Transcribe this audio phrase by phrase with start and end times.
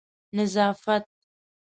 [0.35, 1.05] نظافت